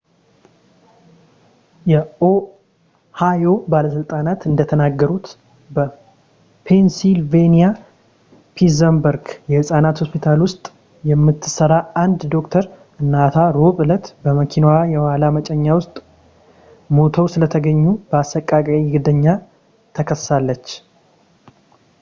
የኦሃዮ 1.89 2.13
ባለሥልጣናት 3.71 4.39
እንደተናገሩት 4.49 5.27
በፔንሲልቬንያ 5.75 7.67
ፒትስበርግ 8.55 9.27
የሕፃናት 9.53 10.01
ሆስፒታል 10.03 10.39
ውስጥ 10.47 10.63
የምትሠራ 11.11 11.75
አንድ 12.05 12.23
ዶክተር 12.35 12.67
እናቷ 13.03 13.35
ረቡዕ 13.57 13.73
ዕለት 13.85 14.07
በመኪናዋ 14.25 14.75
የኋላ 14.95 15.23
መጫኛ 15.37 15.65
ውስጥ 15.81 15.95
ሙተው 16.97 17.29
ስለተገኙ 17.35 17.83
በአሰቃቂ 18.13 18.67
ግድያ 18.95 19.35
ትከሰሳለች 19.99 20.67